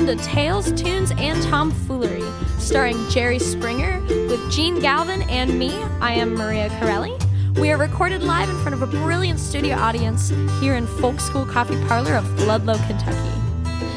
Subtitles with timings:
[0.00, 2.24] welcome to Tales, Tunes, and Tomfoolery,
[2.58, 5.74] starring Jerry Springer with Jene Galvin and me.
[6.00, 7.18] I am Maria Corelli.
[7.56, 11.44] We are recorded live in front of a brilliant studio audience here in Folk School
[11.44, 13.18] Coffee Parlor of Ludlow, Kentucky.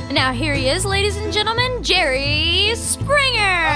[0.07, 3.69] And now here he is, ladies and gentlemen, Jerry Springer.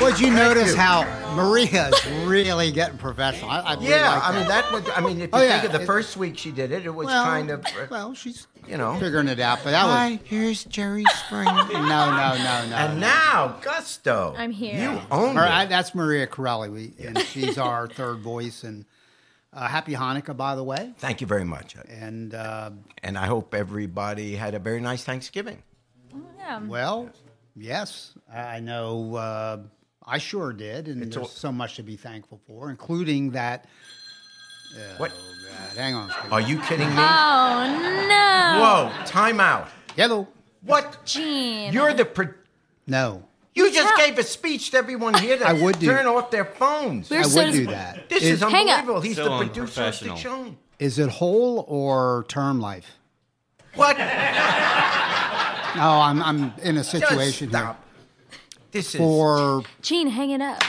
[0.00, 3.50] Would you notice how Maria's really getting professional?
[3.50, 4.84] I, I really Yeah, like I mean that was.
[4.94, 6.84] I mean, if you Oh, yeah, think of the it- first week she did it,
[6.86, 7.64] it was well, kind of.
[7.64, 8.98] uh, well, she's you know.
[8.98, 11.52] figuring it out, but that was here's Jerry Springer.
[11.72, 12.76] no, no, no, no.
[12.76, 14.34] and now Gusto.
[14.36, 14.80] I'm here.
[14.92, 15.50] You own Mar- it.
[15.50, 18.64] I- that's Maria Corelli, we, and she's our third voice.
[18.64, 18.84] And
[19.52, 20.92] uh, happy Hanukkah, by the way.
[20.98, 22.70] Thank you very much, And uh,
[23.02, 25.62] and I hope everybody had a very nice Thanksgiving.
[26.38, 26.60] Yeah.
[26.60, 27.10] well,
[27.56, 29.14] yes, I know.
[30.06, 33.64] I sure did, and It's there's all- so much to be thankful for, including that.
[34.76, 35.12] Oh, what?
[35.12, 36.10] Oh God, hang on.
[36.30, 36.94] Are you kidding me?
[36.96, 38.60] Oh, no.
[38.62, 39.04] Whoa!
[39.06, 39.68] Time out.
[39.96, 40.28] Hello.
[40.62, 40.98] What?
[41.06, 41.72] Jene.
[41.72, 42.04] You're the.
[42.04, 42.34] Pro-
[42.86, 45.86] No, you just tell- gave a speech to everyone here that I would do.
[45.86, 47.10] turn off their phones.
[47.10, 48.08] We're I so would do that.
[48.08, 49.00] This Is- is unbelievable.
[49.00, 50.54] He's Still the producer of the show.
[50.78, 52.98] Is it whole or term life?
[53.74, 53.96] What?
[53.98, 54.04] No,
[56.00, 57.58] I'm I'm in a Just situation here.
[57.58, 57.82] stop.
[58.76, 59.00] This is.
[59.00, 60.62] For Jene, hanging up.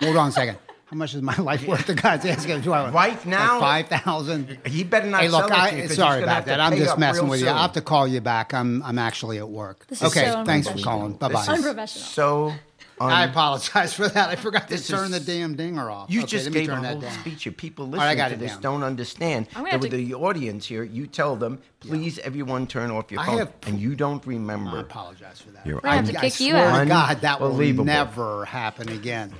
[0.00, 0.58] hold on a second.
[0.86, 1.86] How much is my life worth?
[1.86, 2.60] The God's asking.
[2.60, 3.58] Do I Right now?
[3.60, 4.58] five thousand.
[4.66, 6.60] He better not Hey, look, sell it to you I, 'cause he's sorry about that.
[6.60, 7.48] I'm just messing real with you.
[7.48, 8.52] I'll have to call you back.
[8.52, 9.86] I'm I'm actually at work.
[9.86, 11.14] This is okay, so thanks for calling.
[11.14, 11.40] Bye bye.
[11.42, 12.06] is Unprofessional.
[12.06, 12.52] So.
[13.00, 14.28] Un- I apologize for that.
[14.28, 16.10] I forgot to This turn the damn dinger off.
[16.10, 17.20] You okay, just let me gave a turn whole that down.
[17.20, 17.46] speech.
[17.46, 18.60] If people right, I listening got to this down.
[18.62, 22.66] don't understand, I'm gonna that with to- the audience here, you tell them, please, everyone,
[22.66, 24.78] turn off your I phone, have- and you don't remember.
[24.78, 25.66] I apologize for that.
[25.66, 26.78] You're- We're have to I kick you swear out.
[26.80, 29.32] to God, that will never happen again.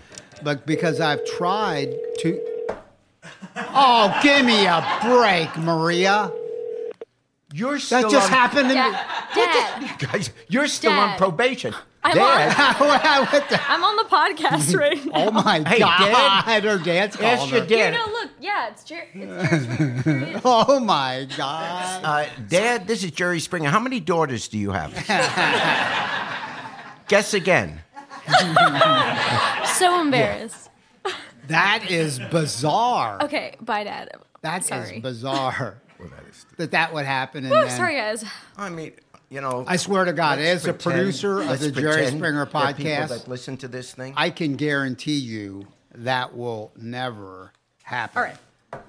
[0.43, 2.41] But because I've tried to.
[3.57, 6.33] Oh, give me a break, Maria.
[7.55, 8.75] You're still on That just on, happened to me.
[8.75, 11.75] Dad, Dad, Guys, you're still on probation.
[12.05, 12.81] I'm Dad,
[13.33, 15.13] What the- I'm on the podcast right now.
[15.15, 15.99] Oh my Hey, God!
[16.45, 16.65] Dad.
[16.65, 17.67] Her dad's calling ask your her.
[17.67, 18.07] Here, dad.
[18.07, 18.31] no, look.
[18.41, 19.09] Yeah, it's Jerry.
[19.15, 20.03] It's Jerry Springer.
[20.03, 20.41] Here he is.
[20.45, 22.05] Oh my God!
[22.05, 23.71] Uh, Dad, this is Jerry Springer.
[23.71, 24.93] How many daughters do you have?
[27.09, 27.81] Guess again.
[29.77, 30.71] So embarrassed.
[31.49, 33.23] That is bizarre.
[33.23, 34.11] Okay, bye, Dad.
[34.43, 35.01] That is sorry.
[35.01, 36.47] bizarre Well, that is.
[36.57, 37.45] that that would happen.
[37.45, 38.25] And Woo, then, sorry, guys.
[38.57, 38.93] I mean,
[39.33, 39.65] you know.
[39.67, 42.75] I swear to God, let's as a producer of let's the Jerry Springer there are
[42.75, 44.13] people podcast, that listen to this thing.
[44.17, 48.37] I can guarantee you that will never happen All right.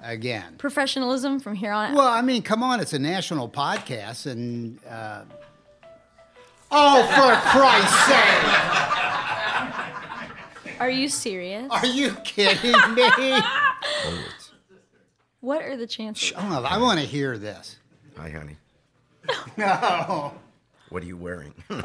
[0.02, 0.56] again.
[0.58, 1.96] Professionalism from here on out.
[1.96, 5.22] Well, I mean, come on, it's a national podcast, and uh,
[6.70, 8.50] oh, for Christ's sake,
[10.80, 11.68] Are you serious?
[11.70, 13.38] are you kidding me?
[15.40, 16.32] What are the chances?
[16.34, 17.76] I, don't know, I want to hear this.
[18.16, 18.56] Hi, honey.
[19.56, 20.34] No.
[20.90, 21.54] What are you wearing?
[21.70, 21.80] Oh no!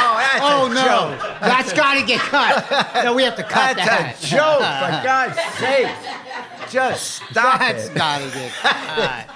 [0.00, 1.38] Oh, that's Oh no!
[1.40, 3.04] That's got to get cut.
[3.04, 4.22] No, we have to cut That's that.
[4.22, 6.70] a joke, for God's sake.
[6.70, 7.94] Just stop That's it.
[7.94, 9.28] got to get cut.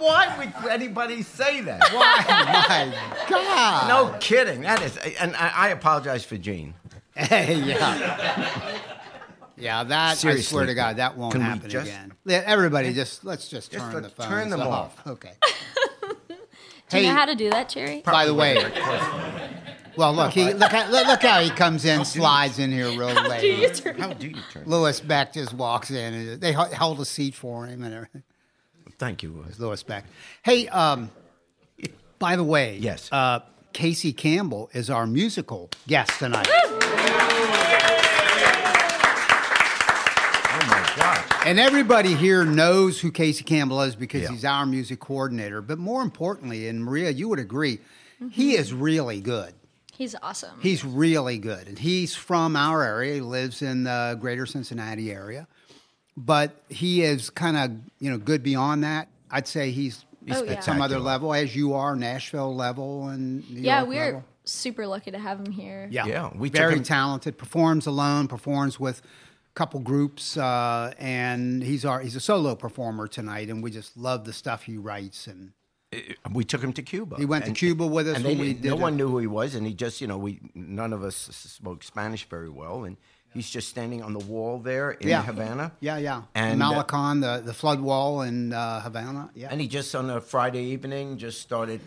[0.00, 1.80] Why would anybody say that?
[1.92, 2.24] Why?
[2.28, 3.88] My God.
[3.88, 4.62] No kidding.
[4.62, 6.72] That is, and I, I apologize for Jene.
[7.16, 8.78] yeah.
[9.56, 12.12] Yeah, that I Seriously, swear to God, that won't can we happen just- again.
[12.28, 15.04] Everybody, just let's just Just turn let- the phones turn them off.
[15.06, 15.32] Okay.
[16.88, 18.00] Do you know how to do that, Jerry?
[18.04, 18.56] by the way,
[19.96, 23.08] well, look, he look how, look, look how he comes in, slides in here real
[23.08, 23.40] how late.
[23.42, 24.62] Do you turn- How do you turn?
[24.66, 28.22] Lewis Beck just walks in, and they held a seat for him, and everything.
[28.98, 29.30] Thank you.
[29.32, 29.58] Louis.
[29.58, 30.04] Lewis Beck.
[30.42, 31.10] Hey, um,
[32.18, 33.08] by the way, Yes.
[33.12, 33.40] uh,
[33.72, 36.48] Casey Campbell is our musical guest tonight.
[40.50, 41.24] Oh my God.
[41.48, 44.28] And everybody here knows who Casey Campbell is because Yeah.
[44.32, 45.62] he's our music coordinator.
[45.62, 47.78] But more importantly, and Maria, you would agree,
[48.30, 48.60] he Mm-hmm.
[48.60, 49.54] is really good.
[49.94, 50.60] He's awesome.
[50.60, 51.66] He's really good.
[51.66, 53.14] And he's from our area.
[53.14, 55.48] He lives in the greater Cincinnati area.
[56.18, 59.08] But he is kind of, you know, good beyond that.
[59.30, 60.60] I'd say he's, he's Oh, at yeah.
[60.60, 64.24] some other level, as you are, Nashville level and New yeah, York we're level.
[64.44, 65.88] super lucky to have him here.
[65.90, 67.38] Yeah, Yeah, we took very him- talented.
[67.38, 69.04] Performs alone, performs with a
[69.58, 73.48] couple groups, uh, and he's our he's a solo performer tonight.
[73.50, 75.26] And we just love the stuff he writes.
[75.26, 75.52] And
[76.32, 77.16] We took him to Cuba.
[77.16, 78.80] He went to Cuba with us and when we didn't- No it.
[78.88, 81.82] one knew who he was, and he just, you know, we none of us spoke
[81.82, 82.96] Spanish very well, and
[83.34, 85.72] he's just standing on the wall there in yeah, Havana.
[85.80, 86.84] yeah, yeah, And, uh,
[87.26, 89.30] the the flood wall in uh, Havana.
[89.34, 91.80] Yeah, And he just on a Friday evening just started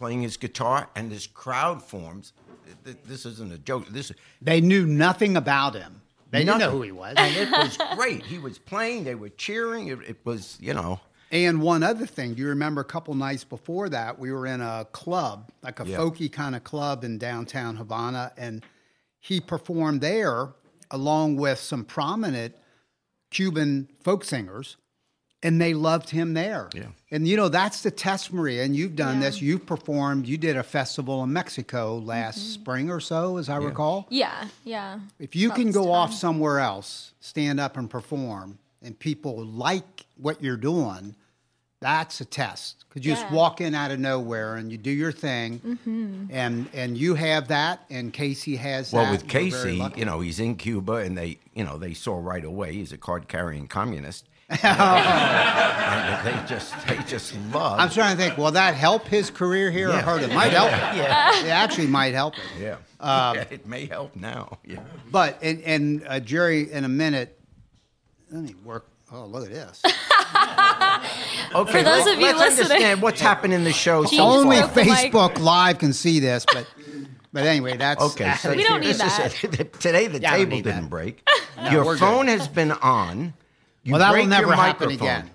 [0.00, 2.32] playing his guitar, and this crowd forms.
[3.12, 3.82] This isn't a joke.
[3.98, 6.02] This is they knew nothing about him.
[6.30, 7.14] They didn't know who he was.
[7.16, 8.24] and it was great.
[8.24, 9.04] He was playing.
[9.04, 9.88] They were cheering.
[9.88, 11.00] It, it was, you know,
[11.30, 14.60] And one other thing, do you remember a couple nights before that, we were in
[14.60, 15.98] a club, like a Yeah.
[15.98, 18.64] folky kind of club in downtown Havana, and
[19.18, 20.50] he performed there
[20.90, 22.54] along with some prominent
[23.30, 24.76] Cuban folk singers,
[25.42, 26.68] and they loved him there.
[26.74, 26.86] Yeah.
[27.10, 29.28] And you know, that's the test, Maria, and you've done Yeah.
[29.30, 29.40] this.
[29.42, 32.48] You've performed, you did a festival in Mexico last Mm-hmm.
[32.62, 34.06] spring or so, as I recall.
[34.10, 34.98] Yeah, yeah.
[35.18, 36.18] If you About can this go off time.
[36.18, 41.14] somewhere else, stand up and perform, and people like what you're doing,
[41.80, 42.84] that's a test.
[42.88, 43.26] Because you just Yeah.
[43.26, 43.36] Mm-hmm.
[43.36, 45.78] walk in out of nowhere and you do your thing,
[46.32, 49.10] and and you have that, and Casey has Well, that.
[49.12, 51.92] with and we're very Casey, you know, he's in Cuba, and they, you know, they
[51.94, 54.24] saw right away he's a card-carrying communist.
[54.48, 54.58] And
[56.26, 57.78] they just, they just love.
[57.80, 58.36] I'm trying to think.
[58.38, 60.32] Will that help his career here or hurt it?
[60.32, 60.70] Might help.
[60.70, 61.40] Yeah.
[61.44, 62.44] It actually might help it.
[62.60, 62.76] Yeah.
[63.00, 64.58] Um, yeah, it may help now.
[64.64, 64.80] Yeah.
[65.10, 67.38] But and and uh, Jerry, in a minute,
[68.30, 68.86] let me work.
[69.12, 69.82] Oh, look at this.
[71.54, 71.70] Okay.
[71.72, 74.58] For those let- of you let's listening- understand what's happened in the show so Only
[74.58, 75.12] broke the mic.
[75.12, 76.66] Facebook Live can see this, but
[77.32, 79.72] but anyway, that's Okay, so We don't need this is it.
[79.80, 80.90] today the Yeah, table didn't that.
[80.90, 81.26] break.
[81.56, 81.98] we're Your good.
[82.00, 83.34] phone has been on.
[83.86, 85.08] You well, that break will never happen microphone.
[85.08, 85.30] again.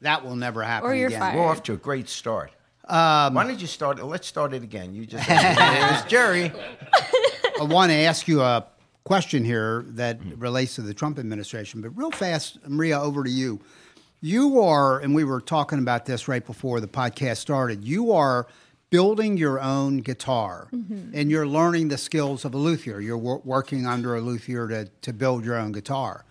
[0.00, 1.20] That will never happen Or you're again.
[1.20, 1.36] fired.
[1.38, 2.50] We're off to a great start.
[2.88, 4.02] Um, Why don't you start?
[4.02, 4.94] Let's start it again.
[4.94, 6.50] You just there's Jerry.
[7.60, 8.66] I want to ask you a
[9.04, 13.60] question here that relates to the Trump administration, but real fast, Maria, over to you.
[14.20, 17.84] You are, and we were talking about this right before the podcast started.
[17.84, 18.46] You are
[18.90, 23.00] building your own guitar, and you're learning the skills of a luthier.
[23.00, 26.24] You're wor- working under a luthier to to build your own guitar.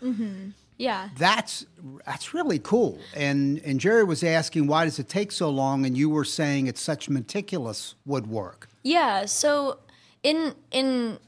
[0.84, 1.10] Yeah.
[1.18, 1.66] That's
[2.06, 3.00] that's really cool.
[3.16, 6.68] And and Jerry was asking why does it take so long, and you were saying
[6.68, 8.68] it's such meticulous woodwork.
[8.84, 9.80] Yeah, so
[10.24, 11.20] in in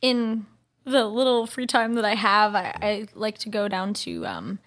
[0.00, 0.46] in
[0.84, 4.58] the little free time that I have, I, I like to go down to um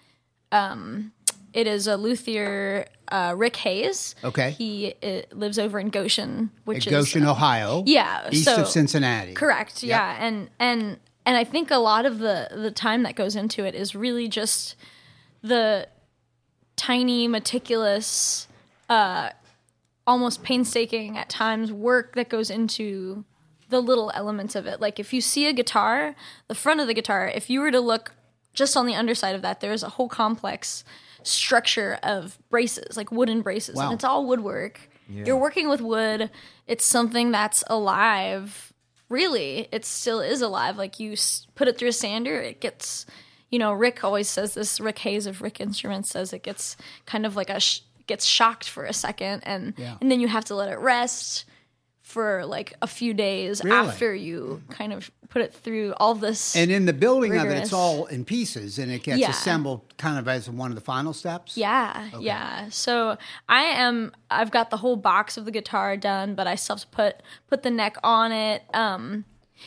[0.52, 1.12] um
[1.52, 4.14] it is a luthier uh, Rick Hayes.
[4.22, 4.52] Okay.
[4.52, 7.82] He uh, lives over in Goshen, which At is Goshen, Ohio.
[7.86, 9.34] yeah, east so- of Cincinnati.
[9.34, 9.82] Correct.
[9.82, 13.64] Yeah, and and and I think a lot of the the time that goes into
[13.64, 14.74] it is really just
[15.42, 15.88] the
[16.76, 18.48] tiny, meticulous,
[18.88, 19.30] uh,
[20.06, 23.24] almost painstaking at times work that goes into
[23.68, 24.80] the little elements of it.
[24.80, 26.14] Like if you see a guitar,
[26.48, 28.12] the front of the guitar, if you were to look
[28.52, 30.84] just on the underside of that, there's a whole complex
[31.22, 33.84] structure of braces, like wooden braces, Wow.
[33.84, 34.80] and it's all woodwork.
[35.08, 36.30] You're working with wood.
[36.68, 38.69] It's something that's alive.
[39.10, 40.78] Really, it still is alive.
[40.78, 43.04] Like you s- put it through a sander, it gets.
[43.50, 44.80] You know, Rick always says this.
[44.80, 46.76] Rick Hayes of Rick Instruments says it gets
[47.06, 49.96] kind of like a sh- gets shocked for a second, and Yeah.
[50.00, 51.44] and then you have to let it rest
[52.10, 53.76] for like a few days Really?
[53.76, 56.56] after you kind of put it through all this.
[56.56, 59.30] And in the building of it, it's all in pieces, and it gets Yeah.
[59.30, 61.56] assembled kind of as one of the final steps.
[61.56, 62.66] yeah, yeah.
[62.70, 63.16] So
[63.48, 64.12] I am.
[64.30, 67.14] I've got the whole box of the guitar done, but I still have to put
[67.48, 68.62] put the neck on it.
[68.74, 69.24] Um,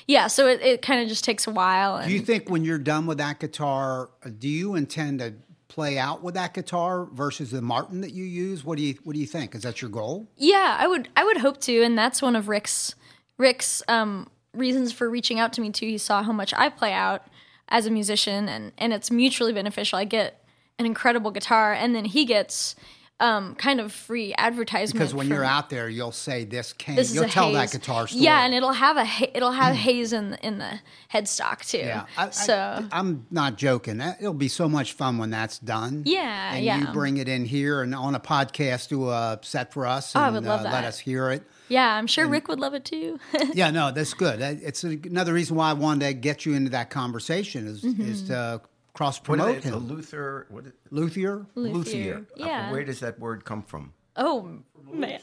[0.07, 0.28] yeah.
[0.28, 1.95] So it, it kind of just takes a while.
[1.98, 5.34] And Do you think when you're done with that guitar, uh, do you intend to
[5.73, 8.63] play out with that guitar versus the Martin that you use?
[8.63, 9.55] What do you What do you think?
[9.55, 10.27] Is that your goal?
[10.37, 12.95] Yeah, I would I would hope to, and that's one of Rick's
[13.37, 15.87] Rick's um, reasons for reaching out to me too.
[15.87, 17.25] He saw how much I play out
[17.69, 19.97] as a musician, and and it's mutually beneficial.
[19.97, 20.44] I get
[20.77, 22.75] an incredible guitar, and then he gets
[23.23, 26.95] um, kind of free advertisement Because when you're out there, you'll say this came.
[26.97, 27.71] This you'll tell Hayes.
[27.71, 28.23] that guitar story.
[28.23, 30.80] Yeah, and it'll have a ha- it'll have Hayes in the, in the
[31.11, 31.77] headstock too.
[31.77, 34.01] Yeah, I, so I, am not joking.
[34.01, 36.03] It'll be so much fun when that's done.
[36.06, 36.80] Yeah, and yeah.
[36.80, 40.19] you bring it in here and on a podcast, do a set for us, Oh,
[40.19, 41.44] and I would love uh, let us hear it.
[41.69, 43.19] yeah, I'm sure Rick would love it too.
[43.53, 44.39] Yeah, no, that's good.
[44.39, 48.01] That- It's another reason why I wanted to get you into that conversation is Mm-hmm.
[48.11, 48.61] is to
[48.94, 49.69] cross What promote is it?
[49.73, 49.88] A him.
[49.88, 50.47] Luther?
[50.50, 51.45] What is, Luthier.
[51.56, 52.26] luthier.
[52.40, 52.71] Uh, Yeah.
[52.71, 53.94] where does that word come from?
[54.16, 54.59] oh
[54.92, 55.19] man.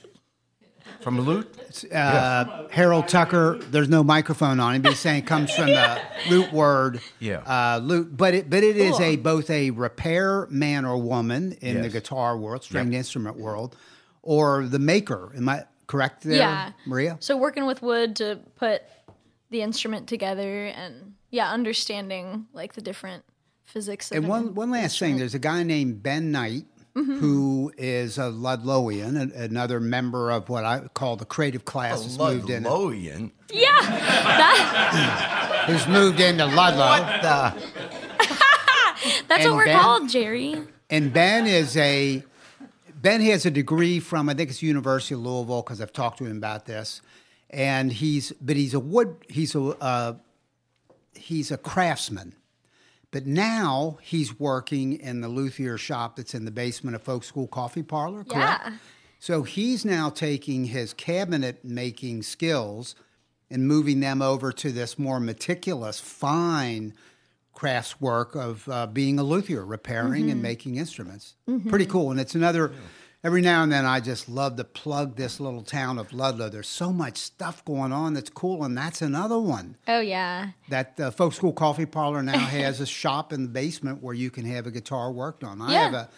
[1.03, 1.85] From lute?
[1.93, 3.59] Uh, Harold Tucker.
[3.71, 7.01] There's no microphone on him, but he's saying it comes from the root word.
[7.21, 7.39] Yeah.
[7.47, 9.03] Uh, lute, but it but it is Cool.
[9.07, 13.77] a both a repair man or woman in the guitar world, stringed instrument world,
[14.23, 15.33] or the maker.
[15.37, 16.73] Am I correct there, Yeah.
[16.87, 17.17] Maria?
[17.21, 18.83] So working with wood to put
[19.51, 23.23] the instrument together and yeah, understanding like the different
[23.71, 24.11] physics.
[24.13, 26.65] And one one last thing, there's a guy named Ben Knight
[26.97, 27.19] Mm-hmm.
[27.21, 32.19] who is a Ludlowian, a- another member of what I call the creative class, who's
[32.19, 33.31] moved in, Ludlowian.
[33.53, 36.89] Yeah, that, who's moved into Ludlow.
[36.89, 37.55] What the?
[39.29, 40.57] that's And what we're Ben- called, Jerry.
[40.91, 42.25] And Ben is a
[43.01, 46.25] Ben has a degree from I think it's University of Louisville because I've talked to
[46.27, 47.03] him about this,
[47.51, 50.15] and he's but he's a wood he's a uh,
[51.15, 52.35] he's a craftsman,
[53.13, 57.49] But now he's working in the luthier shop that's in the basement of Folk School
[57.49, 58.25] Coffee Parlor.
[58.25, 58.63] Correct?
[58.65, 58.73] Yeah.
[59.19, 62.95] So he's now taking his cabinet making skills
[63.51, 66.95] and moving them over to this more meticulous, fine
[67.53, 71.35] crafts work of uh, being a luthier, repairing and making instruments.
[71.69, 72.11] Pretty cool.
[72.11, 72.73] And it's another.
[73.23, 76.49] Every now and then, I just love to plug this little town of Ludlow.
[76.49, 79.77] There's so much stuff going on that's cool, and that's another one.
[79.87, 80.53] Oh yeah.
[80.71, 84.31] That uh, Folk School Coffee Parlor now has a shop in the basement where you
[84.31, 85.61] can have a guitar worked on.
[85.61, 85.85] I Yeah.
[85.85, 86.09] have a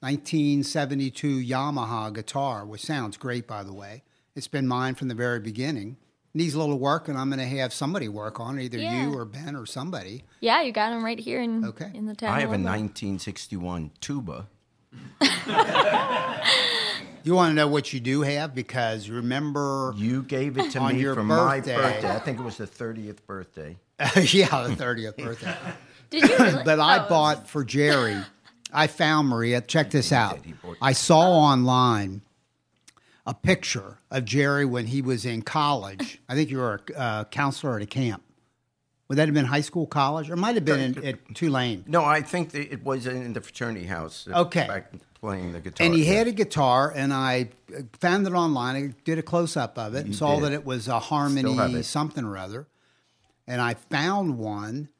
[0.00, 4.02] 1972 Yamaha guitar, which sounds great, by the way.
[4.34, 5.96] It's been mine from the very beginning.
[6.34, 9.04] Needs a little work, and I'm going to have somebody work on it, either Yeah.
[9.06, 10.24] you or Ben or somebody.
[10.40, 11.90] Yeah, you got him right here in Okay.
[11.94, 12.30] in the town.
[12.30, 14.48] I have a 1961 tuba.
[17.24, 18.54] You want to know what you do have?
[18.54, 21.76] Because remember, You gave it to On me your for birthday.
[21.76, 22.10] my birthday.
[22.14, 23.76] I think it was the 30th birthday.
[23.98, 25.54] yeah, the 30th birthday.
[26.10, 26.64] Did you really?
[26.64, 28.16] But I Oh, bought for Jerry.
[28.72, 29.60] I found Maria.
[29.60, 30.36] Check this out.
[30.36, 30.46] did.
[30.46, 32.22] He bought- I saw online
[33.26, 36.22] a picture of Jerry when he was in college.
[36.30, 38.22] I think you were a uh, counselor at a camp.
[39.08, 41.84] Would that have been high school, college, or might have been in, at Tulane?
[41.86, 44.28] No, I think it was in the fraternity house.
[44.30, 44.66] uh, Okay.
[44.68, 45.84] Back playing the guitar.
[45.86, 47.48] And he had a guitar, and I
[47.98, 48.76] found it online.
[48.76, 50.44] I did a close up of it and You saw did.
[50.44, 52.68] that it was a Harmony something or other.
[53.46, 54.90] And I found one,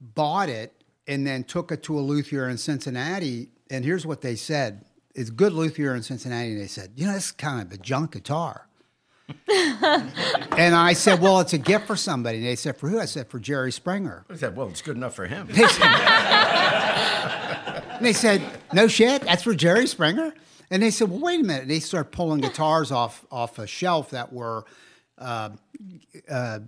[0.00, 0.72] bought it,
[1.06, 3.48] and then took it to a luthier in Cincinnati.
[3.70, 7.12] And here's what they said: "It's good luthier in Cincinnati." And they said, "You know,
[7.12, 8.66] this is kind of a junk guitar."
[9.48, 13.04] and I said, "Well, it's a gift for somebody." And they said, "For who?" I
[13.04, 15.46] said, "For Jerry Springer." I said, well, it's good enough for him.
[15.48, 15.86] They said,
[17.96, 20.34] and they said, "No shit, that's for Jerry Springer."
[20.70, 24.10] And they said, "Well, wait a minute." They started pulling guitars off off a shelf
[24.10, 24.64] that were
[25.18, 25.50] uh,
[26.28, 26.58] uh,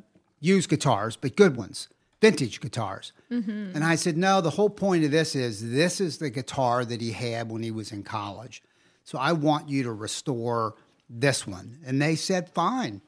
[0.40, 1.88] used guitars, but good ones,
[2.20, 3.12] vintage guitars.
[3.74, 7.00] And I said, "No, the whole point of this is this is the guitar that
[7.00, 8.62] he had when he was in college.
[9.02, 10.76] So I want you to restore
[11.20, 13.00] this one." And they said, "Fine."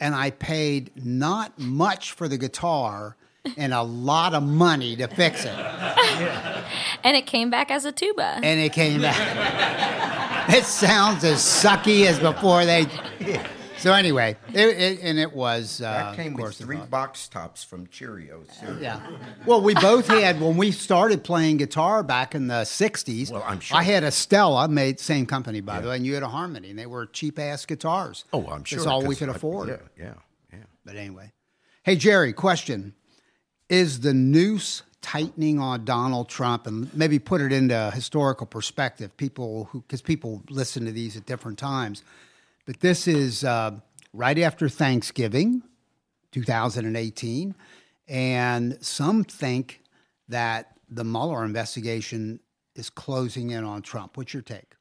[0.00, 3.16] And I paid not much for the guitar
[3.56, 5.52] and a lot of money to fix it.
[7.04, 8.40] and it came back as a tuba.
[8.42, 10.48] and it came back.
[10.54, 12.86] it sounds as sucky as before they.
[13.84, 15.82] So anyway, it, it, and it was.
[15.82, 18.46] Uh, That came of with three box tops from Cheerios.
[18.80, 18.98] Yeah.
[19.44, 23.30] Well, we both had when we started playing guitar back in the '60s.
[23.30, 23.76] Well, I'm sure.
[23.76, 26.70] I had a Stella, made same company by the way, and you had a Harmony,
[26.70, 28.24] and they were cheap ass guitars.
[28.32, 28.78] Oh, I'm sure.
[28.78, 29.68] That's all we could I- afford.
[29.68, 30.14] Yeah, yeah,
[30.50, 30.58] yeah.
[30.86, 31.32] But anyway,
[31.82, 32.94] hey Jerry, question:
[33.68, 39.14] Is the noose tightening on Donald Trump, and maybe put it into historical perspective?
[39.18, 42.02] People who, because people listen to these at different times,
[42.66, 43.72] but this is uh,
[44.12, 45.62] right after Thanksgiving,
[46.32, 47.54] 2018,
[48.08, 49.82] and some think
[50.28, 52.40] that the Mueller investigation
[52.74, 54.16] is closing in on Trump.
[54.16, 54.74] What's your take?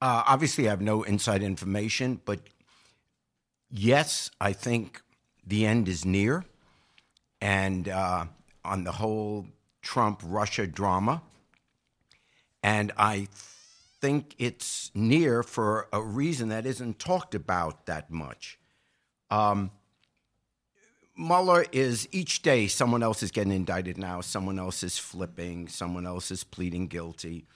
[0.00, 2.40] Uh, obviously, I have no inside information, but
[3.70, 5.02] yes, I think
[5.46, 6.44] the end is near.
[7.40, 8.26] And uh,
[8.64, 9.46] on the whole
[9.82, 11.22] Trump Russia drama.
[12.62, 13.28] And I
[14.04, 18.58] think it's near for a reason that isn't talked about that much.
[19.30, 19.70] Um,
[21.16, 26.06] Mueller is each day someone else is getting indicted now, someone else is flipping, someone
[26.06, 27.46] else is pleading guilty.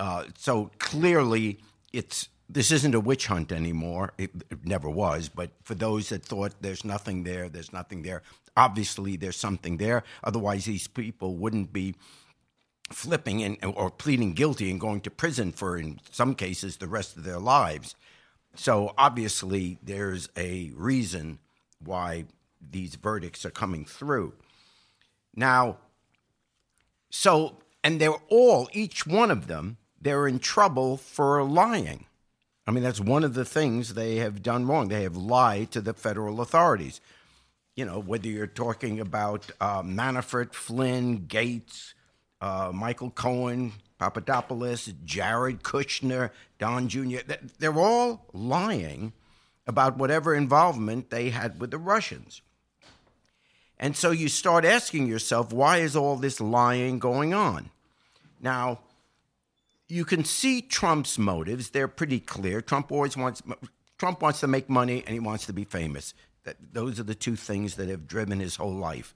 [0.00, 1.60] Uh, so clearly,
[1.92, 4.14] it's this isn't a witch hunt anymore.
[4.18, 5.28] It, it never was.
[5.28, 8.22] But for those that thought there's nothing there, there's nothing there.
[8.56, 10.02] Obviously, there's something there.
[10.24, 11.94] Otherwise, these people wouldn't be
[12.90, 17.16] flipping and, or pleading guilty and going to prison for, in some cases, the rest
[17.16, 17.94] of their lives.
[18.54, 21.38] So obviously, there's a reason
[21.80, 22.26] why
[22.70, 24.34] these verdicts are coming through.
[25.34, 25.78] Now,
[27.10, 32.06] so, and they're all, each one of them, they're in trouble for lying.
[32.66, 34.88] I mean, that's one of the things they have done wrong.
[34.88, 37.00] They have lied to the federal authorities.
[37.76, 41.93] You know, whether you're talking about uh, Manafort, Flynn, Gates,
[42.44, 47.20] uh, Michael Cohen, Papadopoulos, Jared Kushner, Don Jr.,
[47.58, 49.14] they're all lying
[49.66, 52.42] about whatever involvement they had with the Russians.
[53.78, 57.70] And so you start asking yourself, why is all this lying going on?
[58.42, 58.80] Now,
[59.88, 61.70] you can see Trump's motives.
[61.70, 62.60] They're pretty clear.
[62.60, 63.42] Trump always wants
[63.96, 66.12] Trump wants to make money and he wants to be famous.
[66.44, 69.14] That, those are the two things that have driven his whole life.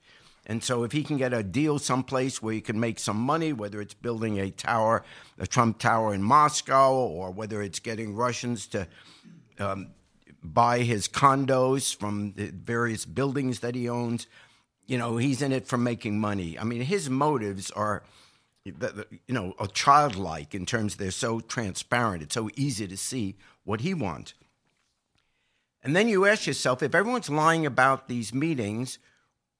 [0.49, 3.53] And so if he can get a deal someplace where he can make some money,
[3.53, 5.03] whether it's building a tower,
[5.37, 8.87] a Trump tower in Moscow, or whether it's getting Russians to
[9.59, 9.91] um,
[10.43, 14.25] buy his condos from the various buildings that he owns,
[14.87, 16.57] you know, he's in it for making money.
[16.57, 18.01] I mean, his motives are,
[18.65, 18.73] you
[19.27, 22.23] know, a childlike in terms they're so transparent.
[22.23, 24.33] It's so easy to see what he wants.
[25.83, 28.97] And then you ask yourself if everyone's lying about these meetings,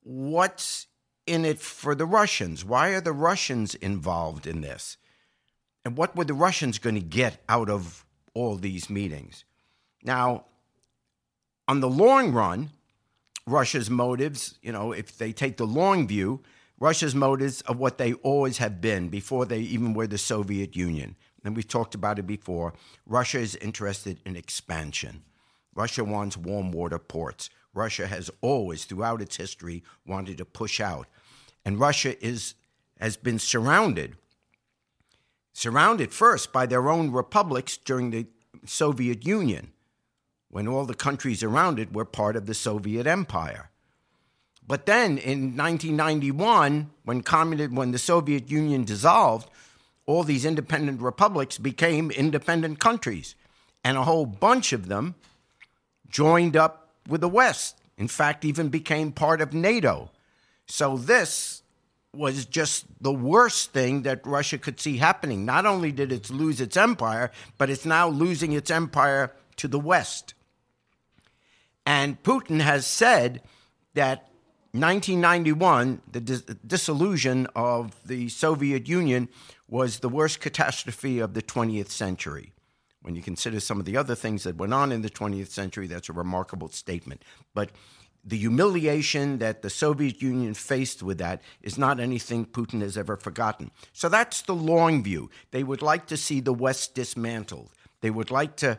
[0.03, 0.87] what's
[1.25, 2.65] in it for the Russians?
[2.65, 4.97] Why are the Russians involved in this?
[5.85, 9.45] And what were the Russians going to get out of all these meetings?
[10.03, 10.45] Now,
[11.67, 12.71] on the long run,
[13.45, 16.41] Russia's motives, you know, if they take the long view,
[16.79, 21.15] Russia's motives are what they always have been before they even were the Soviet Union.
[21.43, 22.73] And we've talked about it before.
[23.05, 25.23] Russia is interested in expansion.
[25.75, 27.49] Russia wants warm water ports.
[27.73, 31.07] Russia has always, throughout its history, wanted to push out.
[31.63, 32.55] And Russia is,
[32.99, 34.17] has been surrounded,
[35.53, 38.27] surrounded first by their own republics during the
[38.65, 39.71] Soviet Union,
[40.49, 43.69] when all the countries around it were part of the Soviet Empire.
[44.67, 49.49] But then in 1991, when, communist, when the Soviet Union dissolved,
[50.05, 53.35] all these independent republics became independent countries.
[53.83, 55.15] And a whole bunch of them
[56.09, 57.77] joined up with the West.
[57.97, 60.11] In fact, even became part of NATO.
[60.65, 61.63] So this
[62.13, 65.45] was just the worst thing that Russia could see happening.
[65.45, 69.79] Not only did it lose its empire, but it's now losing its empire to the
[69.79, 70.33] West.
[71.85, 73.41] And Putin has said
[73.93, 74.29] that
[74.71, 79.27] 1991, the dis- dissolution of the Soviet Union,
[79.67, 82.53] was the worst catastrophe of the 20th century.
[83.01, 85.87] When you consider some of the other things that went on in the 20th century,
[85.87, 87.23] that's a remarkable statement.
[87.53, 87.71] But
[88.23, 93.15] the humiliation that the Soviet Union faced with that is not anything Putin has ever
[93.15, 93.71] forgotten.
[93.93, 95.29] So that's the long view.
[95.51, 97.71] They would like to see the West dismantled.
[98.01, 98.77] They would like to,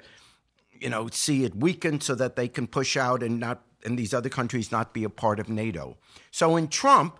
[0.79, 4.13] you know, see it weakened so that they can push out and not and these
[4.13, 5.97] other countries not be a part of NATO.
[6.31, 7.19] So in Trump,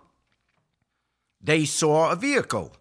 [1.41, 2.75] they saw a vehicle.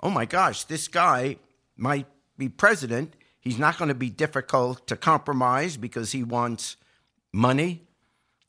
[0.00, 1.36] Oh my gosh, this guy
[1.76, 2.06] might
[2.38, 3.14] be president
[3.48, 6.76] He's not going to be difficult to compromise because he wants
[7.32, 7.80] money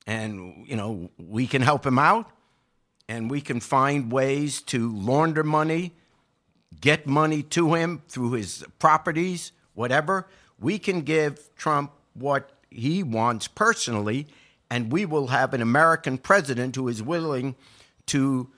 [0.06, 2.30] and you know we can help him out
[3.08, 5.94] and we can find ways to launder money,
[6.82, 10.28] get money to him through his properties, whatever.
[10.60, 14.28] We can give Trump what he wants personally
[14.70, 17.56] and we will have an American president who is willing
[18.08, 18.50] to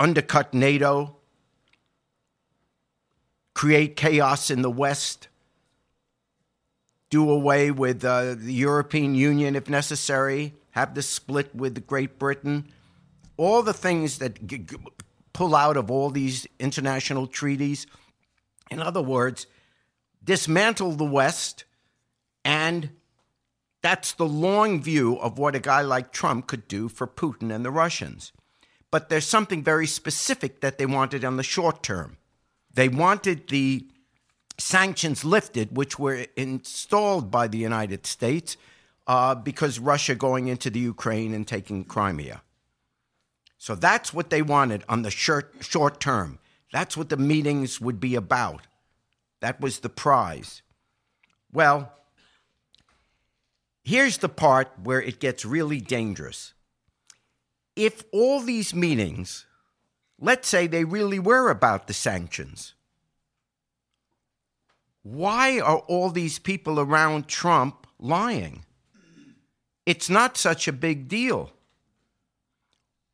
[0.00, 1.17] undercut NATO,
[3.58, 5.26] create chaos in the West,
[7.10, 12.68] do away with uh, the European Union if necessary, have the split with Great Britain,
[13.36, 14.76] all the things that g- g-
[15.32, 17.88] pull out of all these international treaties.
[18.70, 19.48] In other words,
[20.22, 21.64] dismantle the West,
[22.44, 22.90] and
[23.82, 27.64] that's the long view of what a guy like Trump could do for Putin and
[27.64, 28.30] the Russians.
[28.92, 32.17] But there's something very specific that they wanted on the short term.
[32.78, 33.88] They wanted the
[34.56, 38.56] sanctions lifted, which were installed by the United States
[39.08, 42.40] uh, because Russia going into the Ukraine and taking Crimea.
[43.58, 46.38] So that's what they wanted on the short, short term.
[46.72, 48.68] That's what the meetings would be about.
[49.40, 50.62] That was the prize.
[51.52, 51.92] Well,
[53.82, 56.54] here's the part where it gets really dangerous.
[57.74, 59.46] If all these meetings
[60.20, 62.74] Let's say they really were about the sanctions.
[65.02, 68.64] Why are all these people around Trump lying?
[69.86, 71.50] It's not such a big deal.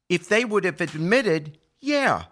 [0.08, 2.24] If they would have admitted, yeah,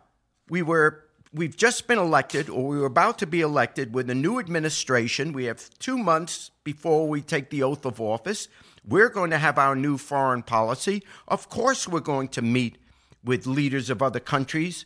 [0.48, 4.14] we were we've just been elected or we were about to be elected with a
[4.14, 5.32] new administration.
[5.32, 8.48] We have 2 months before we take the oath of office.
[8.84, 11.04] We're going to have our new foreign policy.
[11.28, 12.78] Of course we're going to meet
[13.24, 14.84] with leaders of other countries,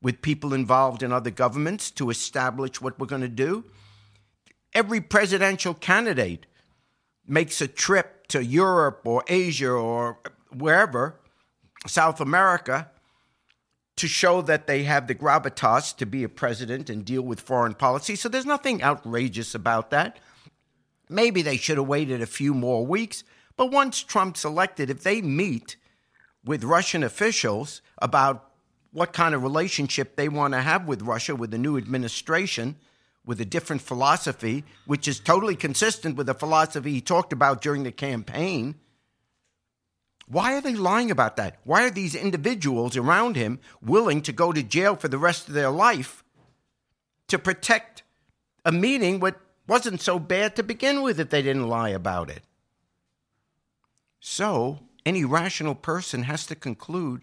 [0.00, 3.64] with people involved in other governments to establish what we're going to do.
[4.74, 6.46] Every presidential candidate
[7.26, 10.18] makes a trip to Europe or Asia or
[10.50, 11.20] wherever,
[11.86, 12.90] South America,
[13.96, 17.74] to show that they have the gravitas to be a president and deal with foreign
[17.74, 18.16] policy.
[18.16, 20.18] So there's nothing outrageous about that.
[21.08, 23.22] Maybe they should have waited a few more weeks.
[23.56, 25.76] But once Trump's elected, if they meet
[26.44, 28.50] with Russian officials about
[28.92, 32.76] what kind of relationship they want to have with Russia with the new administration
[33.26, 37.82] with a different philosophy, which is totally consistent with the philosophy he talked about during
[37.82, 38.74] the campaign.
[40.26, 41.58] Why are they lying about that?
[41.64, 45.54] Why are these individuals around him willing to go to jail for the rest of
[45.54, 46.22] their life
[47.28, 48.02] to protect
[48.64, 52.42] a meeting what wasn't so bad to begin with if they didn't lie about it?
[54.20, 57.22] So any rational person has to conclude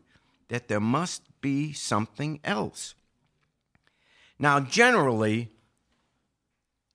[0.49, 2.95] that there must be something else.
[4.37, 5.49] Now, generally,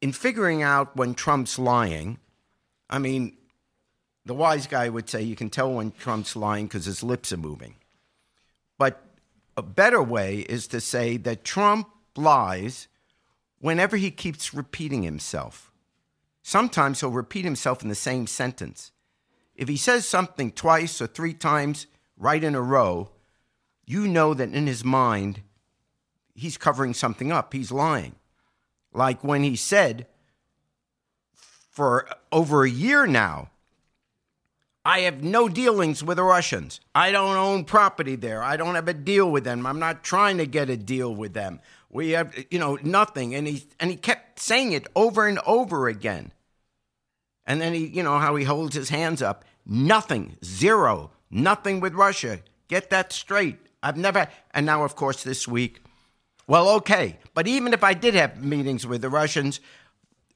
[0.01, 2.18] in figuring out when Trump's lying,
[2.88, 3.37] I mean,
[4.25, 7.37] the wise guy would say you can tell when Trump's lying because his lips are
[7.37, 7.77] moving.
[8.79, 9.03] But
[9.57, 12.88] a better way is to say that Trump lies
[13.61, 15.72] whenever he keeps repeating himself.
[16.42, 18.92] Sometimes he'll repeat himself in the same sentence.
[19.57, 23.11] If he says something twice or three times right in a row,
[23.87, 25.40] you know that in his mind,
[26.35, 27.53] he's covering something up.
[27.53, 28.16] He's lying.
[28.92, 30.07] Like when he said,
[31.71, 33.51] for over a year now,
[34.85, 36.81] I have no dealings with the Russians.
[36.95, 38.42] I don't own property there.
[38.42, 39.66] I don't have a deal with them.
[39.66, 41.61] I'm not trying to get a deal with them.
[41.90, 43.35] We have, you know, nothing.
[43.35, 46.31] And he and he kept saying it over and over again.
[47.46, 49.44] And then he, you know, how he holds his hands up.
[49.64, 52.40] Nothing, zero, nothing with Russia.
[52.68, 53.59] Get that straight.
[53.82, 55.80] I've never, and now, of course, this week,
[56.48, 59.61] well, okay, but even if I did have meetings with the Russians,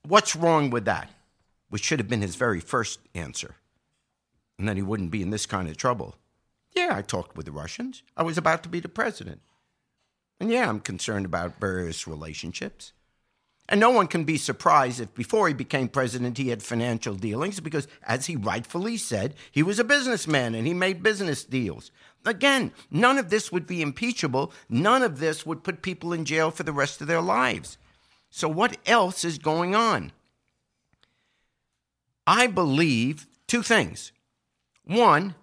[0.07, 1.11] what's wrong with that?
[1.69, 3.57] Which should have been his very first answer.
[4.59, 6.17] And then he wouldn't be in this kind of trouble.
[6.73, 8.03] Yeah, I talked with the Russians.
[8.17, 9.41] I was about to be the president.
[10.39, 12.93] And yeah, I'm concerned about various relationships.
[13.71, 17.61] And no one can be surprised if before he became president he had financial dealings
[17.61, 21.93] because, as he rightfully said, he was a businessman and he made business deals.
[22.27, 24.53] Again, none of this would be impeachable.
[24.69, 27.79] None of this would put people in jail for the rest of their lives.
[28.29, 30.11] So, what else is going on?
[32.27, 34.11] I believe two things.
[34.85, 35.37] One,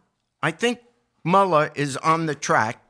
[0.43, 0.79] I think
[1.23, 2.83] Mueller is on the track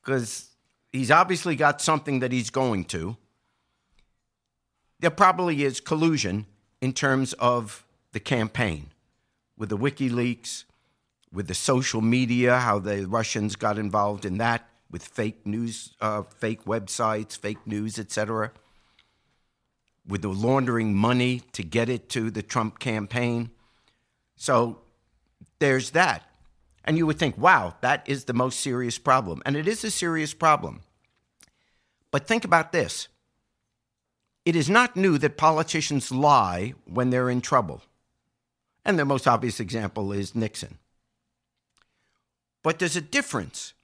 [0.00, 0.50] because
[0.92, 3.16] he's obviously got something that he's going to
[5.00, 6.46] there probably is collusion
[6.80, 8.90] in terms of the campaign
[9.56, 10.64] with the WikiLeaks,
[11.32, 16.22] with the social media, how the Russians got involved in that, with fake news, uh,
[16.22, 18.52] fake websites, fake news, etc.,
[20.06, 23.50] with the laundering money to get it to the Trump campaign.
[24.36, 24.80] So
[25.60, 26.26] there's that.
[26.84, 29.42] And you would think, wow, that is the most serious problem.
[29.44, 30.80] And it is a serious problem.
[32.10, 33.08] But think about this
[34.50, 37.82] it is not new that politicians lie when they're in trouble.
[38.84, 40.78] And the most obvious example is Nixon.
[42.64, 43.74] But there's a difference.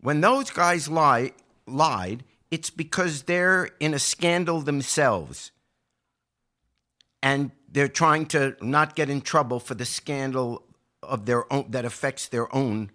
[0.00, 1.32] When those guys lie,
[1.66, 5.50] lied, it's because they're in a scandal themselves.
[7.22, 10.62] And they're trying to not get in trouble for the scandal
[11.02, 12.92] of their own that affects their own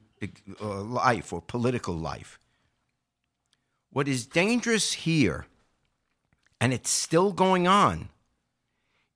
[0.59, 2.39] uh, life or political life.
[3.91, 5.45] What is dangerous here
[6.63, 8.07] and it's still going on,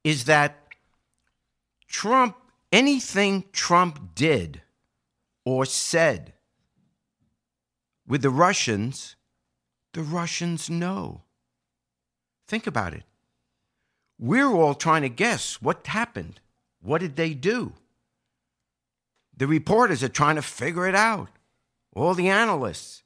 [0.04, 0.68] is that
[1.88, 2.36] Trump,
[2.74, 4.62] anything Trump did
[5.46, 6.34] or said
[8.06, 9.16] with the Russians,
[9.94, 11.22] the Russians know.
[12.50, 13.06] Think about it.
[14.20, 16.42] We're all trying to guess what happened.
[16.82, 17.72] What did they do?
[19.38, 21.30] The reporters are trying to figure it out,
[21.96, 23.04] all the analysts.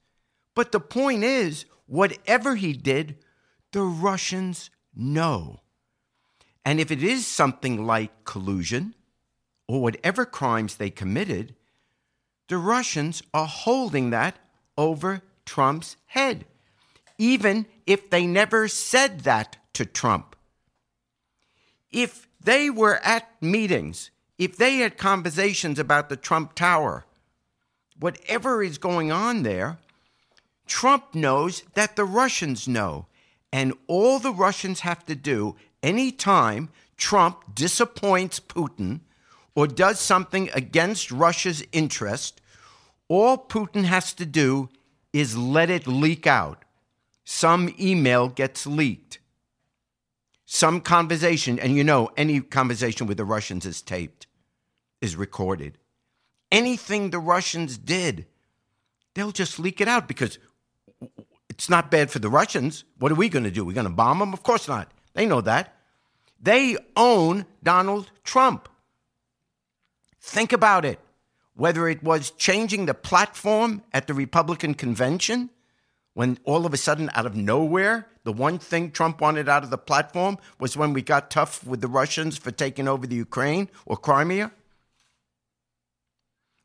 [0.56, 3.20] But the point is, whatever he did
[3.72, 5.62] the Russians know.
[6.64, 8.94] And if it is something like collusion
[9.68, 11.56] or whatever crimes they committed,
[12.48, 14.38] the Russians are holding that
[14.78, 16.46] over Trump's head,
[17.18, 20.36] even if they never said that to Trump.
[21.92, 27.06] If they were at meetings, if they had conversations about the Trump Tower,
[28.00, 29.78] whatever is going on there,
[30.68, 33.08] Trump knows that the Russians know.
[33.52, 39.02] And all the Russians have to do anytime Trump disappoints Putin
[39.56, 42.42] or does something against Russia's interest,
[43.08, 44.70] all Putin has to do
[45.12, 46.64] is let it leak out.
[47.26, 49.20] Some email gets leaked.
[50.46, 54.28] Some conversation, and you know, any conversation with the Russians is taped,
[55.02, 55.78] is recorded.
[56.52, 58.26] Anything the Russians did,
[59.14, 60.40] they'll just leak it out because
[61.62, 62.86] it's not bad for the Russians.
[62.98, 63.64] What are we going to do?
[63.64, 64.34] We're going to bomb them?
[64.34, 64.92] Of course not.
[65.14, 65.76] They know that.
[66.42, 68.68] They own Donald Trump.
[70.20, 71.00] Think about it.
[71.54, 75.52] Whether it was changing the platform at the Republican convention,
[76.16, 79.70] when all of a sudden, out of nowhere, the one thing Trump wanted out of
[79.70, 83.70] the platform was when we got tough with the Russians for taking over the Ukraine
[83.86, 84.52] or Crimea.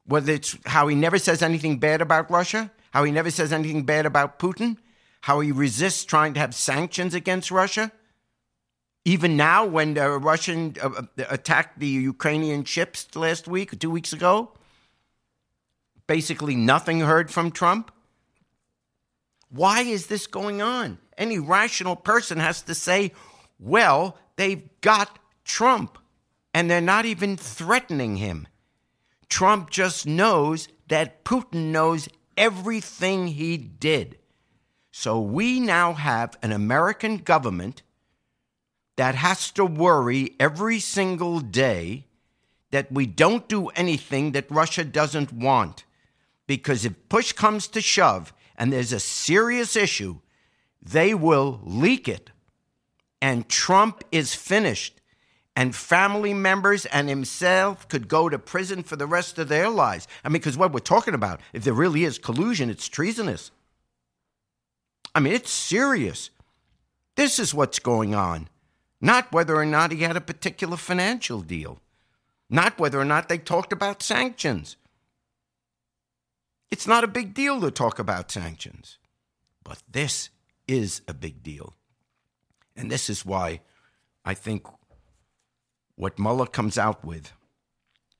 [0.06, 3.82] Whether it's how he never says anything bad about Russia, how he never says anything
[3.82, 4.78] bad about Putin,
[5.26, 7.90] how he resists trying to have sanctions against Russia.
[9.04, 14.12] Even now, when the Russian uh, uh, attacked the Ukrainian ships last week, two weeks
[14.12, 14.52] ago,
[16.06, 17.90] basically nothing heard from Trump?
[19.50, 20.98] Why is this going on?
[21.18, 23.10] Any rational person has to say,
[23.58, 25.98] well, they've got Trump
[26.54, 28.46] and they're not even threatening him.
[29.28, 34.18] Trump just knows that Putin knows everything he did.
[34.98, 37.82] So we now have an American government
[38.96, 42.06] that has to worry every single day
[42.70, 45.84] that we don't do anything that Russia doesn't want.
[46.46, 50.20] Because if push comes to shove and there's a serious issue,
[50.80, 52.30] they will leak it.
[53.20, 55.02] And Trump is finished.
[55.54, 60.08] And family members and himself could go to prison for the rest of their lives.
[60.24, 63.50] I mean, because what we're talking about, if there really is collusion, it's treasonous.
[65.16, 66.28] I mean, it's serious.
[67.14, 68.50] This is what's going on.
[69.00, 71.80] Not whether or not he had a particular financial deal,
[72.50, 74.76] not whether or not they talked about sanctions.
[76.70, 78.98] It's not a big deal to talk about sanctions.
[79.64, 80.28] But this
[80.68, 81.72] is a big deal.
[82.76, 83.62] And this is why
[84.22, 84.66] I think
[85.94, 87.32] what Mueller comes out with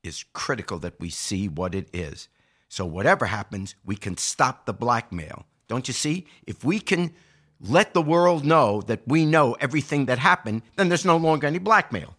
[0.02, 2.28] is critical that we see what it is.
[2.70, 5.44] So, whatever happens, we can stop the blackmail.
[5.68, 6.26] Don't you see?
[6.46, 7.12] If we can
[7.60, 11.58] let the world know that we know everything that happened, then there's no longer any
[11.58, 12.16] blackmail.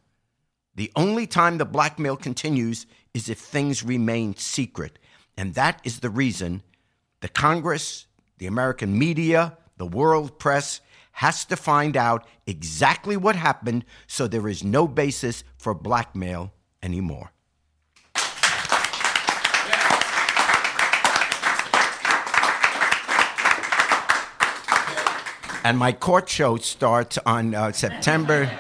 [0.75, 4.99] The only time the blackmail continues is if things remain secret.
[5.37, 6.63] And that is the reason
[7.21, 8.05] the Congress,
[8.37, 10.81] the American media, the world press
[11.13, 17.31] has to find out exactly what happened so there is no basis for blackmail anymore.
[25.67, 28.49] And my court show starts on uh, September.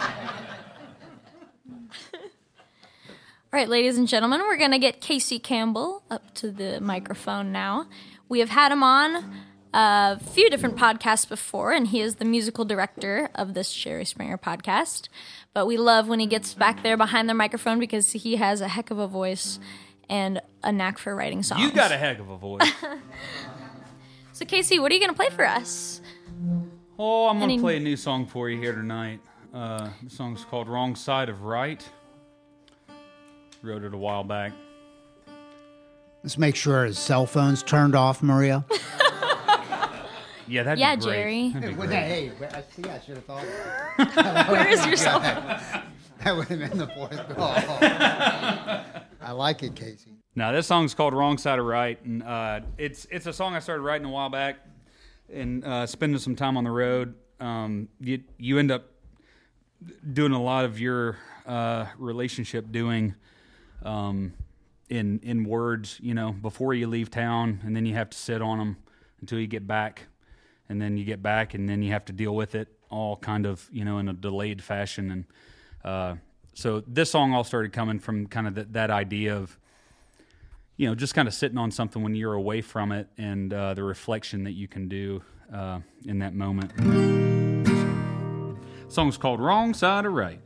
[2.13, 2.19] All
[3.49, 7.85] right, ladies and gentlemen, we're going to get Casey Campbell up to the microphone now.
[8.27, 9.23] We have had him on
[9.73, 14.37] a few different podcasts before, and he is the musical director of this Jerry Springer
[14.37, 15.07] podcast.
[15.53, 18.67] But we love when he gets back there behind the microphone because he has a
[18.67, 19.59] heck of a voice
[20.09, 21.61] and a knack for writing songs.
[21.61, 22.69] You got a heck of a voice.
[24.37, 25.99] So, Casey, what are you going to play for us?
[26.99, 29.19] Oh, I'm going to play a new song for you here tonight.
[29.53, 31.87] Uh, the song's called Wrong Side of Right.
[33.61, 34.51] Wrote it a while back.
[36.23, 38.65] Let's make sure his cell phone's turned off, Maria.
[40.49, 41.13] Yeah, that'd Yeah, be great.
[41.13, 41.49] Jerry.
[41.49, 41.89] That'd be great.
[41.89, 42.89] hey, I see.
[42.89, 43.43] I should have thought
[44.49, 45.83] Where is your cell that
[46.37, 47.53] would have been the fourth call.
[49.21, 50.11] I like it, Casey.
[50.35, 53.59] Now this song's called "Wrong Side of Right," and uh, it's it's a song I
[53.59, 54.55] started writing a while back,
[55.31, 57.15] and uh, spending some time on the road.
[57.39, 58.91] Um, you you end up
[60.11, 63.15] doing a lot of your uh, relationship doing
[63.83, 64.33] um,
[64.89, 68.41] in in words, you know, before you leave town, and then you have to sit
[68.41, 68.77] on them
[69.21, 70.07] until you get back,
[70.69, 73.45] and then you get back, and then you have to deal with it all kind
[73.45, 75.25] of you know in a delayed fashion, and
[75.83, 76.15] uh,
[76.53, 79.57] so this song all started coming from kind of that that idea of
[80.77, 83.73] you know, just kind of sitting on something when you're away from it and uh,
[83.73, 86.71] the reflection that you can do uh, in that moment.
[88.87, 90.39] song's called Wrong Side of Right.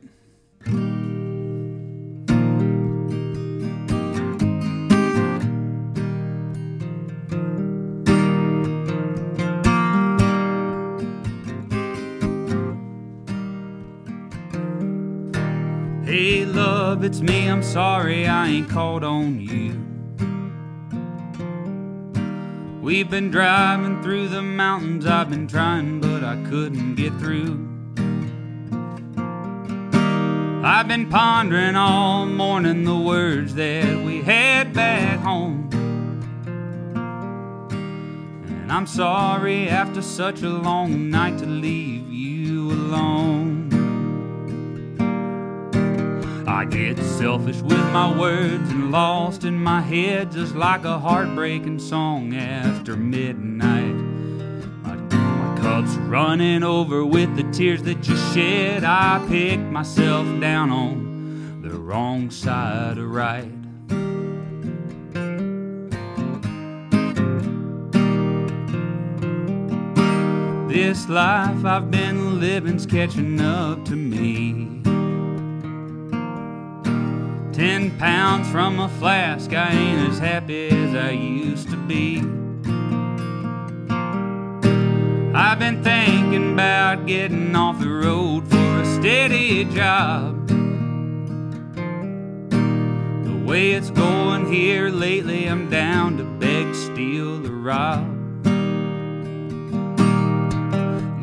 [16.06, 17.48] Hey, love, it's me.
[17.48, 19.91] I'm sorry I ain't called on you.
[22.92, 27.58] We've been driving through the mountains, I've been trying, but I couldn't get through.
[30.62, 35.70] I've been pondering all morning the words that we had back home.
[38.60, 43.51] And I'm sorry after such a long night to leave you alone.
[46.62, 51.80] I get selfish with my words and lost in my head just like a heartbreaking
[51.80, 53.96] song after midnight.
[54.84, 58.84] My, my cup's running over with the tears that you shed.
[58.84, 63.50] I picked myself down on the wrong side of right.
[70.68, 74.81] This life I've been living's catching up to me.
[77.52, 82.20] Ten pounds from a flask, I ain't as happy as I used to be.
[85.34, 90.48] I've been thinking about getting off the road for a steady job.
[92.48, 98.11] The way it's going here lately, I'm down to beg steal, or rob.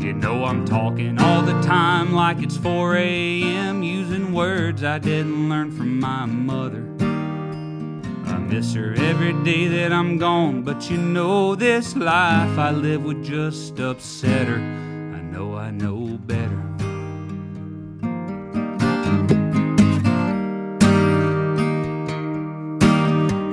[0.10, 3.84] You know I'm talking all the time like it's 4 a.m.
[3.84, 6.84] using words I didn't learn from my mother.
[8.26, 13.04] I miss her every day that I'm gone, but you know this life I live
[13.04, 14.56] would just upset her.
[14.56, 16.60] I know I know better.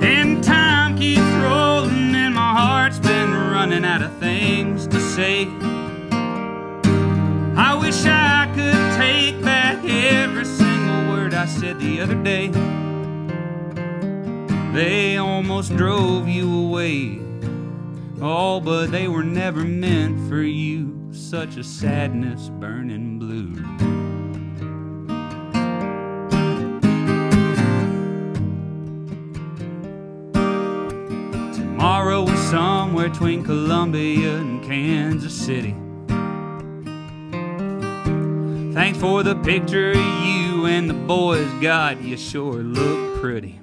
[0.03, 5.47] And time keeps rolling, and my heart's been running out of things to say.
[7.59, 12.49] I wish I could take back every single word I said the other day.
[14.73, 17.19] They almost drove you away.
[18.21, 21.09] Oh, but they were never meant for you.
[21.11, 23.55] Such a sadness burning blue.
[31.55, 35.75] Tomorrow is somewhere between Columbia and Kansas City.
[38.87, 41.45] Thanks for the picture of you and the boys.
[41.61, 43.59] God, you sure look pretty.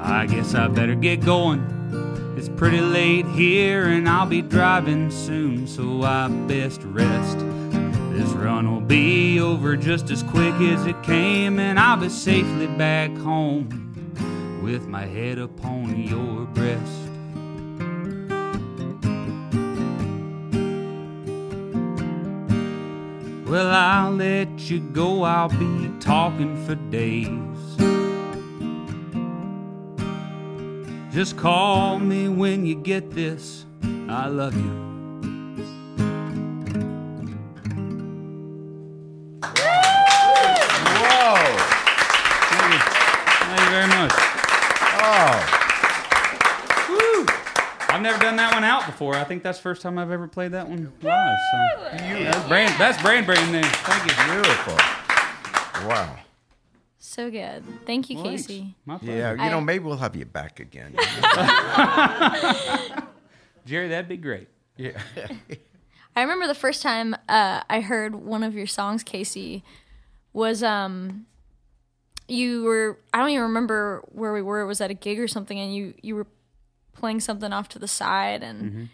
[0.00, 1.60] I guess I better get going.
[2.38, 7.38] It's pretty late here and I'll be driving soon, so I best rest.
[8.14, 12.66] This run will be over just as quick as it came, and I'll be safely
[12.66, 13.68] back home
[14.62, 17.07] with my head upon your breast.
[23.48, 27.28] Well, I'll let you go, I'll be talking for days.
[31.10, 33.64] Just call me when you get this.
[34.06, 34.97] I love you.
[48.82, 49.14] Out before.
[49.14, 51.38] I think that's the first time I've ever played that one live.
[51.52, 53.62] So that's brand that's brand brand new.
[53.62, 54.32] Thank you.
[54.34, 54.76] beautiful!
[55.88, 56.16] Wow.
[56.98, 57.62] So good.
[57.86, 58.42] Thank you, Well, thanks.
[58.46, 58.74] Casey.
[58.84, 59.16] My pleasure.
[59.16, 60.94] Yeah, you I- know, maybe we'll have you back again.
[63.66, 64.48] Jerry, that'd be great.
[64.76, 65.00] yeah.
[66.16, 69.62] I remember the first time uh, I heard one of your songs, Casey,
[70.32, 71.26] was um,
[72.26, 74.60] you were I don't even remember where we were.
[74.60, 76.26] It was at a gig or something, and you you were
[76.98, 78.88] playing something off to the side, and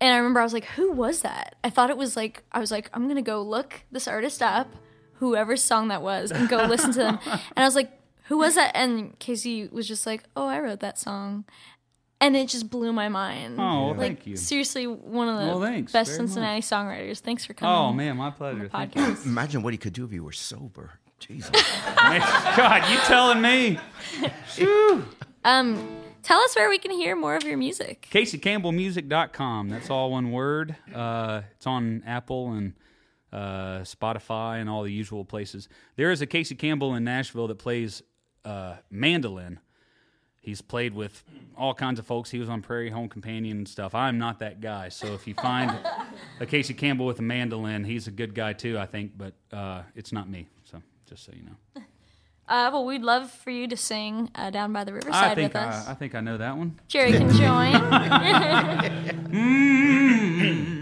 [0.00, 1.56] and I remember I was like, who was that?
[1.64, 4.68] I thought it was like I was like I'm gonna go look this artist up,
[5.14, 7.18] whoever's song that was, and go listen to them.
[7.26, 7.90] And I was like,
[8.24, 8.72] who was that?
[8.74, 11.44] And Casey was just like, oh, I wrote that song.
[12.20, 13.60] And it just blew my mind.
[13.60, 14.36] Oh, well, like, thank you.
[14.36, 17.20] Seriously, one of the Well, thanks best very Cincinnati songwriters.
[17.20, 17.74] Thanks for coming.
[17.74, 18.68] Oh man, my pleasure.
[18.68, 19.02] Thank you.
[19.02, 19.24] podcast.
[19.24, 20.98] Imagine what he could do if he were sober.
[21.20, 21.50] Jesus.
[21.96, 23.78] God, you telling me?
[25.44, 25.88] Um,
[26.22, 28.08] tell us where we can hear more of your music.
[28.10, 29.68] CaseyCampbellMusic.com.
[29.68, 30.76] That's all one word.
[30.94, 32.74] Uh, it's on Apple and
[33.32, 35.68] uh, Spotify and all the usual places.
[35.96, 38.02] There is a Casey Campbell in Nashville that plays
[38.44, 39.60] uh, mandolin.
[40.40, 41.24] He's played with
[41.56, 42.30] all kinds of folks.
[42.30, 43.94] He was on Prairie Home Companion and stuff.
[43.94, 44.88] I'm not that guy.
[44.88, 45.76] So if you find
[46.40, 49.82] a Casey Campbell with a mandolin, he's a good guy too, I think, but uh,
[49.94, 50.46] it's not me.
[50.64, 51.82] So just so you know.
[52.48, 55.52] Uh, well, we'd love for you to sing uh, "Down by the I Riverside" think
[55.52, 55.86] with us.
[55.86, 56.78] I, I think I know that one.
[56.88, 57.72] Jerry can join.
[57.72, 58.90] gonna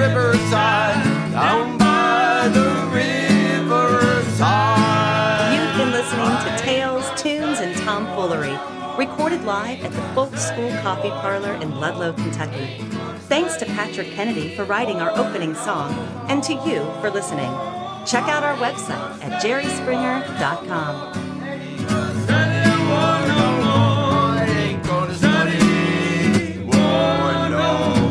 [0.00, 4.40] riverside, down by the riverside.
[5.52, 8.58] You've been listening to Tales, Tunes, and Tomfoolery,
[8.96, 12.78] recorded live at the Folk School Coffee Parlor in Ludlow, Kentucky.
[13.28, 15.92] Thanks to Patrick Kennedy for writing our opening song,
[16.28, 17.50] and to you for listening.
[18.06, 21.12] Check out our website at jerryspringer.com.
[26.72, 28.09] Oh, no.